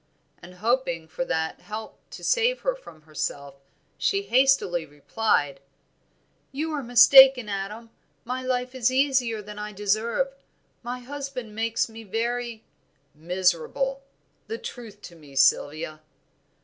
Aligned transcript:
and 0.41 0.55
hoping 0.55 1.07
for 1.07 1.23
that 1.23 1.59
help 1.61 1.99
to 2.09 2.23
save 2.23 2.61
her 2.61 2.73
from 2.73 3.03
herself, 3.03 3.61
she 3.99 4.23
hastily 4.23 4.83
replied 4.83 5.59
"You 6.51 6.71
are 6.71 6.81
mistaken, 6.81 7.47
Adam, 7.47 7.91
my 8.25 8.41
life 8.41 8.73
is 8.73 8.89
easier 8.91 9.43
than 9.43 9.59
I 9.59 9.73
deserve, 9.73 10.33
my 10.81 11.01
husband 11.01 11.53
makes 11.53 11.87
me 11.87 12.01
very" 12.03 12.63
"Miserable, 13.13 14.01
the 14.47 14.57
truth 14.57 15.03
to 15.03 15.15
me, 15.15 15.35
Sylvia." 15.35 16.01